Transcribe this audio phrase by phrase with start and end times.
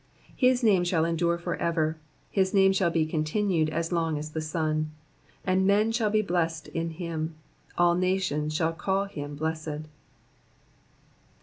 [0.29, 1.95] 17 His name shall endure for ever:
[2.31, 4.89] his name shall be con tinued as long as the sun:
[5.45, 7.35] and men shall be blessed in him:
[7.77, 9.81] all nations shall call him blessed.